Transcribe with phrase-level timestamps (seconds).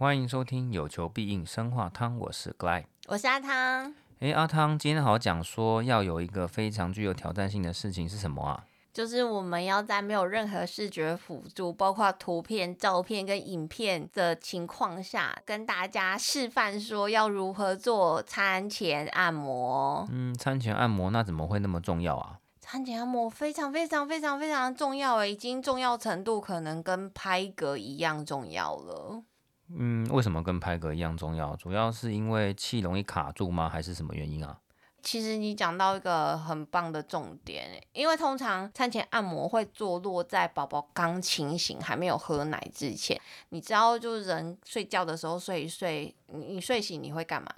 [0.00, 3.94] 欢迎收听有求必应生化汤，我是 Gly，我是阿汤。
[4.20, 8.64] 诶，阿汤，今天好好讲说要有一个非常具有挑战性的事情是什么啊？
[8.94, 20.08] 就是我们要在没有任何视觉辅助，包括图片、照片跟影片的情况下，跟大家示范说要如何做餐前按摩。
[20.10, 22.38] 嗯，餐前按摩那怎么会那么重要啊？
[22.58, 29.22] 餐前按摩非常非常非常非常重要诶，已经重要程度可能跟拍嗝一样重要了。
[29.76, 31.54] 嗯，为什么跟拍嗝一样重要？
[31.56, 33.68] 主要是因为气容易卡住吗？
[33.68, 34.58] 还是什么原因啊？
[35.02, 43.18] 其实你讲到一个很棒的重点，因为通常餐前按摩会坐落在宝宝刚清醒、还没有喝奶之前。
[43.48, 47.48] 你知道，就是人睡觉的时候睡一睡，你你睡醒你会干嘛？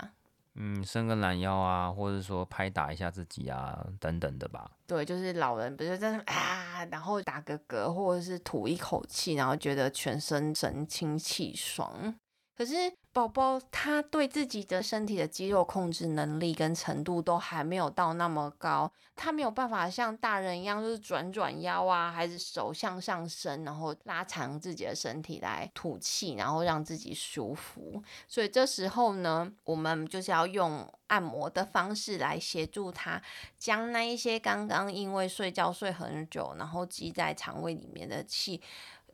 [0.54, 4.70] 嗯，伸个懒腰啊，或者说拍打一下自己啊，等等的吧。
[4.86, 12.14] 对，就是老人不是在那啊，然后打个嗝，或者是吐一口气，然后觉得全身神清气爽。
[12.62, 28.00] 可是宝宝他对自己的身体的肌肉控制能力跟程度都还没有到那么高，他没有办法像大人一样，就是转转腰啊，还是手向上伸，然后拉长自己的身体来吐气，然后让自己舒服。
[28.28, 33.20] 所以这时候呢，我们就是要用按摩的方式来协助他，
[33.58, 38.62] 将那一些刚刚因为睡觉睡很久，然后积在肠胃里面的气。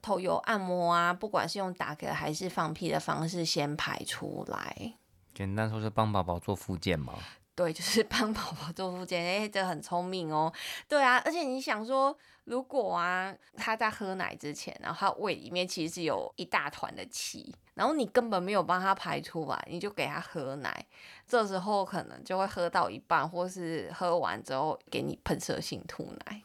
[0.01, 4.95] 透过按摩啊，不管是用打嗝还是放屁的方式，先排出来。
[5.35, 7.15] 简单说是帮宝宝做复健吗？
[7.55, 9.23] 对，就是帮宝宝做复健。
[9.43, 10.53] 哎，这很聪明哦。
[10.87, 20.87] 对啊，而且你想说，如果啊他在喝奶之前，然后他胃里面其实是有一大团的气，然后你根本没有帮他排出来，你就给他喝奶，
[21.27, 26.43] 这时候可能就会喝到一半，或是喝完之后给你喷射性吐奶。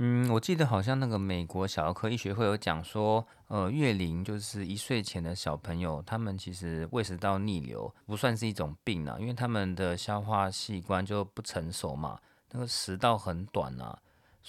[0.00, 12.16] 嗯，我记得好像那个美国小儿科医学会有讲说，呃，月龄就是一岁前的小朋友，他们其实胃食道逆流不算是一种病啊，因为他们的消化器官就不成熟嘛，
[12.52, 13.98] 那个食道很短啊。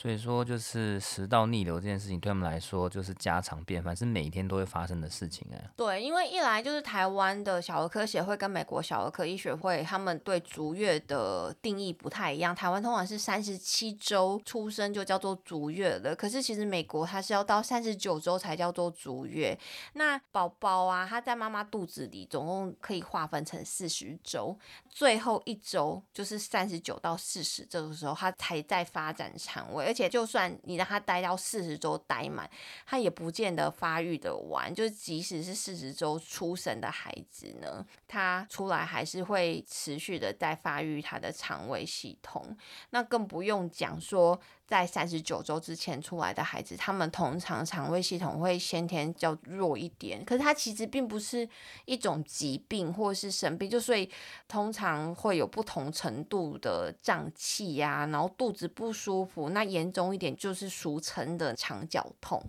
[0.01, 5.69] 所以说，就是食道逆流这件事情，对他们来说就是家常便饭，是每天都会发生的事情哎。
[5.75, 12.55] 对，因为一来就是台湾的小儿科协会跟美国小儿科医学会，他们对足月的定义不太一样。
[12.55, 19.59] 台湾通常是三十七周出生就叫做足月了，可是其实美国它是要到三十九周才叫做足月。
[19.95, 29.88] 那宝宝啊，他在妈妈肚子里总共可以划分成四十周，最后一周就是三十九到四十这个时候，他才在发展肠胃。
[29.89, 32.47] 而且，就算你让他待到四十周待满，
[32.85, 34.71] 他也不见得发育的完。
[34.71, 42.55] 就是即使是四十周出生的孩子呢，他出来还是会持续的在发育他的肠胃系统。
[42.91, 44.39] 那更不用讲说，
[44.69, 50.23] 在三十九周之前出来的孩子，他们通常肠胃系统会先天较弱一点。
[50.23, 51.49] 可是他其实并不是
[51.85, 54.07] 一种疾病或是生病，就所以
[54.47, 59.49] 通常会有不同程度的胀气呀，然后肚子不舒服。
[59.49, 62.39] 那严重一点就是俗称的肠绞痛。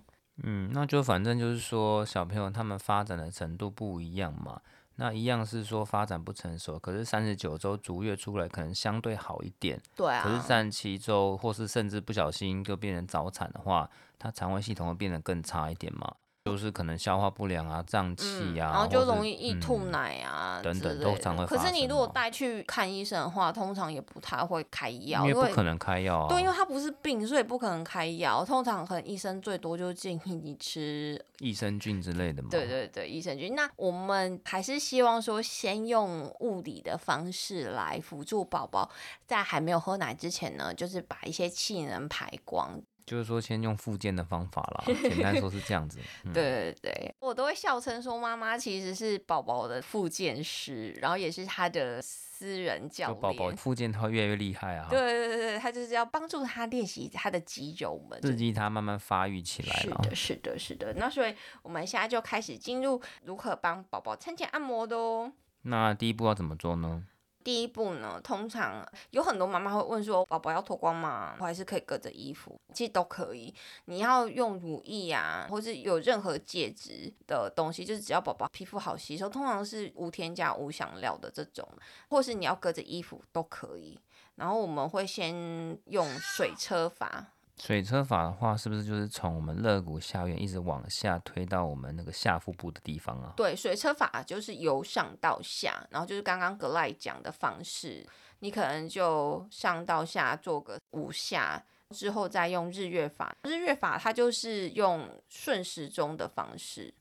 [0.43, 4.61] 嗯，那就反正就是说，小朋友他们发展的程度不一样嘛。
[5.01, 9.81] 那一样是说发展不成熟，可是三十九周足月出来可能相对好一点。
[9.97, 10.23] 对啊。
[10.23, 13.89] 可是三十七周或是甚至不小心就变成早产的话，
[14.19, 16.17] 它肠胃系统会变得更差一点嘛。
[16.47, 21.45] 就是可能消化不良啊、胀气啊，然后就容易易吐奶啊、嗯、等等都常会。
[21.45, 26.29] 可是你如果带去看医生的话，通常也不太会开药，因为不可能开药啊。
[26.31, 28.43] 对，因为它不是病，所以不可能开药。
[28.43, 32.49] 通常可能医生最多就建议你吃 益生菌之类的嘛。
[32.51, 33.55] 对对对，益生菌。
[33.55, 38.91] 那我们还是希望说，先用物理的方式来辅助宝宝，
[39.27, 42.81] 在还没有喝奶之前呢，就是把一些气能排光。
[43.11, 45.99] 就是说，先用复健的方法啦， 简单说是这样子。
[46.23, 53.21] 嗯、对对对，我都会笑称说，妈妈其实是宝宝的复健师，然后也是他的私人教练。
[53.21, 54.87] 宝宝复健他会越来越厉害啊！
[54.89, 59.75] 对对对对，他就是要帮助他练习他的肌肉们，刺激他慢慢发育起来。
[59.81, 60.95] 是的，是的，是的。
[60.95, 65.33] 那所以我们现在就开始进入如何帮宝宝餐前按摩的哦。
[65.63, 67.05] 那第一步要怎么做呢？
[67.43, 71.37] 第一步呢，通常有很多妈妈会问说，宝宝要脱光吗？
[71.39, 72.61] 我还是可以隔着衣服？
[72.75, 73.55] 其实都可以。
[73.87, 81.67] 你要用乳液啊，或是有任何介质的东西，就是只要宝宝皮肤好吸收，通常是无添加、无香料的这种，
[82.09, 83.99] 或是你要隔着衣服都可以。
[84.37, 87.33] 然后我们会先用水车法。
[87.63, 93.35] 水车法的话，是不是就是从我们肋骨下缘一直往下推到我们那个下腹部的地方啊？
[93.37, 98.05] 对，水车法就是由上到下，然后就是刚刚格赖讲的方式，
[98.39, 103.37] 你可能就上到下做个五下，之后再用日月法。
[103.43, 106.93] 日月法它就是用顺时钟的方式。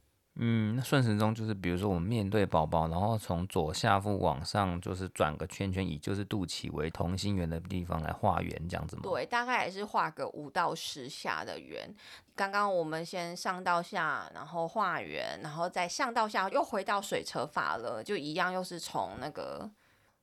[0.42, 9.02] 嗯，顺时钟就是比如说我们面对宝宝，然后从左下腹往上就是转个圈圈，以就是肚脐为同心圆的地方来画圆，这样子吗？
[9.04, 11.94] 对，大概也是画个五到十下的圆。
[12.36, 19.70] 刚刚我们先上到下，然后画圆，然后再上到下，又回到水车法了，就一样，又是从那个。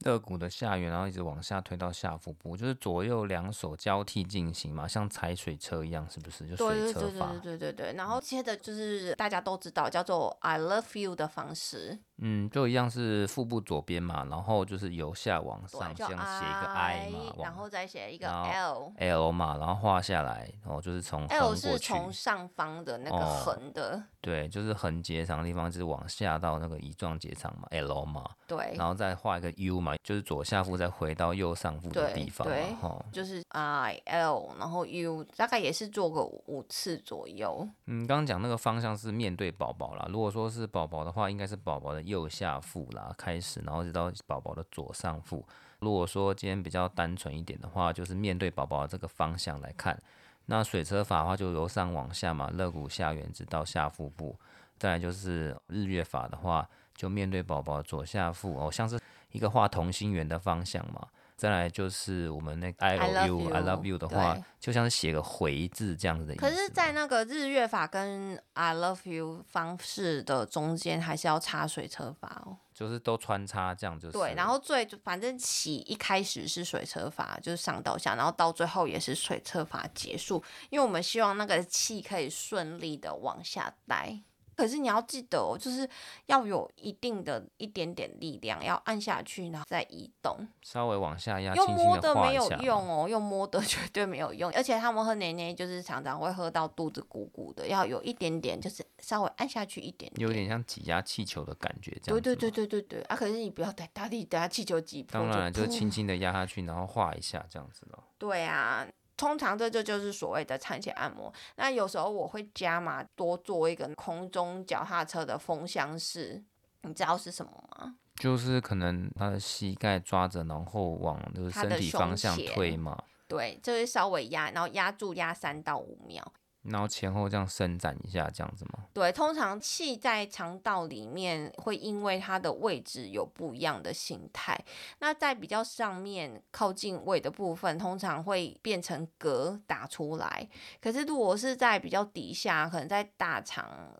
[0.07, 6.49] 肋骨的下缘，然后一直往下推到下腹部，就是左右两手交替进行嘛，像踩水车一样，是不是？
[6.49, 7.33] 就水车法。
[7.33, 7.93] 对对对对对对。
[7.97, 11.99] 然后接着就是大家都知道叫做 I love you 的方式。
[12.19, 37.69] 嗯，就一样是腹部左边嘛，然后就是由下往上，这样写一个 I 嘛，然后再写一个 L L 嘛，然后画下来，然后就是从 L 是从上方的那个横的，哦，对，就是横结肠的地方，就是往下到那个乙状结肠嘛，L 嘛，对，然后再画一个 U 嘛，就是左下腹再回到右上腹的地方，对，对就是 I L，然后 U，大概也是做个五次左右。
[37.85, 42.06] 嗯，刚刚讲那个方向是面对宝宝啦，如果说是宝宝的话，应该是宝宝的。
[42.07, 45.45] 右下腹啦，开始，然后直到宝宝的左上腹。
[45.81, 50.01] 如果说今天比较单纯一点的话，就是面对宝宝这个方向来看。
[50.47, 54.39] 那水车法的话，就由上往下嘛，肋骨下缘直到下腹部。
[54.79, 58.99] 再来就是日月法的话，就面对宝宝左下腹，哦，像是
[59.33, 61.07] 一个画同心圆的方向嘛。
[61.37, 66.41] 再来就是我们那个 I love you, I love you 的话，就像是写个回字这样子的意思。
[66.41, 72.57] 可是，在那个日月法跟 I love you 方式的中间，还是要插水车法哦。
[72.73, 74.13] 就是都穿插这样就是。
[74.13, 84.21] 对，然后最反正起一开始是水车法，就是上到下，然后到最后也是水车法结束，因为我们希望那个气可以顺利的往下带。
[84.57, 85.89] 可是你要记得哦，就是
[86.27, 94.51] 要有一定的一点点力量，要按下去，然后再移动，稍微往下压，用摸的没有用哦，用摸的 绝对没有用。
[94.53, 102.21] 而且他们喝奶奶就是常常会喝到肚子鼓鼓的，要有一点点，就是稍微按下去一点点，有点像挤压气球的感觉，这样。
[102.21, 103.15] 对对对对对对啊！
[103.15, 105.21] 可是你不要太大力，等下气球挤破。
[105.21, 108.03] 当然，就轻轻的压下去，然后画一下这样子咯。
[108.17, 108.87] 对啊。
[109.17, 111.33] 通常这就就是所谓的产前按摩。
[111.57, 116.45] 那有时候我会加码多做一个空中脚踏车的风箱式，
[116.83, 117.97] 你知道是什么吗？
[118.17, 123.03] 就是可能他的膝盖抓着，然后往就是身体方向推嘛。
[123.29, 126.33] 对，就是稍微压，然后压住压三到五秒。
[126.69, 128.85] 然后前后这样伸展一下，这样子吗？
[128.93, 134.59] 对，通常气在肠道里面会因为它的位置有不一样的形态。
[134.99, 140.49] 那在比较上面靠近胃的部分，通常会变成嗝打出来。
[140.81, 143.91] 可是如果是在比较底下，可能在大肠，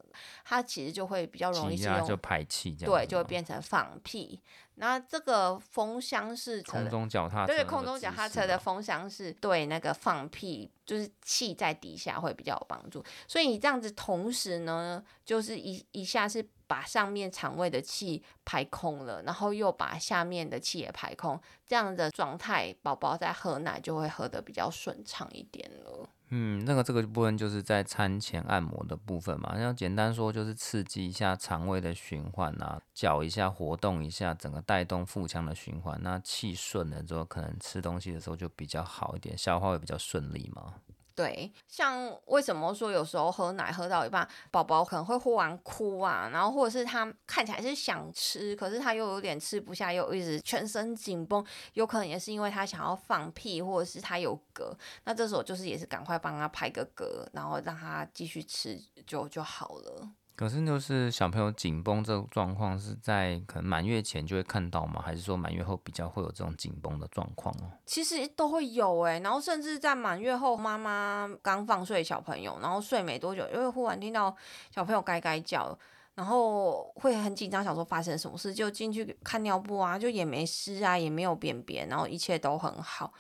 [0.45, 4.41] 它其实就会比较容易是用就排气，对，就会变成放屁。
[4.79, 13.03] 那这个风箱式空中脚踏车，对，空中脚踏车的风箱是，对那个放屁，就是气在底下会比较有帮助。
[13.27, 26.09] 所以你这样子同时呢，就是一一下是把上面肠胃的气排空了，然后又把下面的气也排空，这样的状态，宝宝在喝奶就会喝得比较顺畅一点了。
[26.31, 40.75] 嗯，那个这个部分就是在餐前按摩的部分嘛，那简单说就是刺激一下肠胃的循环啊，搅一下，活动一下，整个带动腹腔的循环，那气顺了之后，可能吃东西的时候就比较好一点，消化会比较顺利嘛。
[41.17, 54.71] 对，像为什么说有时候喝奶喝到一半，宝宝可能会忽然哭啊，然后或者是他看起来是想吃，可是他又有点吃不下，又一直全身紧绷，有可能也是因为他想要放屁，或者是他有嗝，
[55.05, 60.11] 那这时候就是也是赶快帮他拍个嗝，然后让他继续吃就就好了。
[60.37, 65.01] 可是就是小朋友紧绷这个状况是在可能满月前就会看到吗？
[65.03, 67.73] 还是说满月后比较会有这种紧绷的状况哦？
[67.87, 74.37] 其实都会有哎，然后甚至在满月后，妈妈刚放睡小朋友，然后睡没多久，因为忽然听到
[74.71, 75.77] 小朋友该该叫，
[76.15, 83.13] 然后会很紧张，想说发生什么事，就进去看尿布啊，就也没湿啊，也没有便便，然后一切都很好。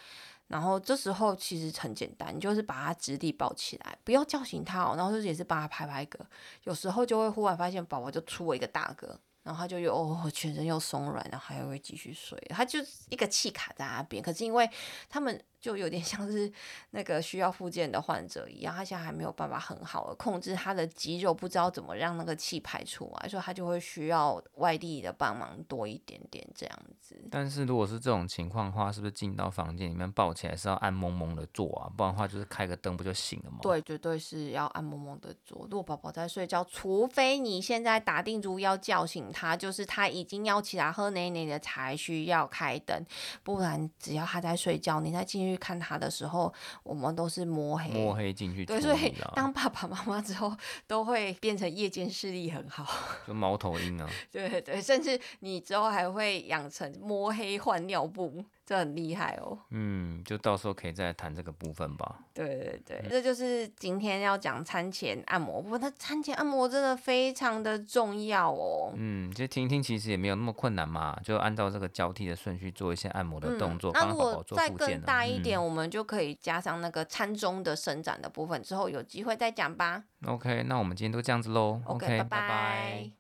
[0.49, 4.95] 然后这时候其实很简单，你就是把他直立抱起来，不要叫醒他哦。
[4.97, 6.19] 然后就也是帮他拍拍嗝，
[6.65, 9.09] 有时候就会忽然发现宝宝就出了一个大嗝，
[9.43, 12.38] 然后他就又哦全身又松软，然后还会继续睡。
[12.50, 14.69] 他就一个气卡在那边，可是因为
[15.09, 15.43] 他们。
[15.66, 16.49] 就有点像是
[16.90, 27.20] 那个需要复健的患者一样，他现在还没有办法很好的控制他的肌肉，不知道怎么让那个气排出来，所以他就会需要外地的帮忙多一点点这样子。
[27.32, 31.90] 但是如果是这种情况的话，是不是进到房间里面抱起来是要按蒙蒙的做啊？
[31.96, 33.58] 不然的话就是开个灯不就行了吗？
[33.62, 35.66] 对，绝对是要按蒙蒙的做。
[35.68, 43.04] 如果宝宝在睡觉，除非你现在打定主意要叫醒他，就是他已经要起来喝奶奶的才需要开灯，
[43.42, 45.55] 不然只要他在睡觉，你再进去。
[45.56, 48.66] 去看他的时候，我们都是摸黑摸黑进去。
[48.66, 50.54] 对，所以当爸爸妈妈之后，
[50.86, 52.86] 都会变成夜间视力很好，
[53.26, 54.08] 就猫头鹰啊。
[54.30, 58.44] 对对，甚至你之后还会养成摸黑换尿布。
[58.66, 62.18] 这很厉害哦，嗯，就到时候可以再谈这个部分吧。
[62.35, 65.62] 对对对，嗯、这就是今天要讲餐前按摩。
[65.62, 68.92] 不过，它餐前按摩真的非常的重要哦。
[68.96, 73.92] 嗯，其实听一听，其实也没有那么困难嘛，就按照这个交替的顺序做一些按摩的动作。
[73.92, 80.02] 嗯、那如果再更大一点，嗯、我们就可以加上那个餐中的伸展的部分，之后有机会再讲吧。
[80.26, 81.80] OK，那我们今天都这样子喽。
[81.87, 82.18] OK。
[82.18, 83.11] 拜拜。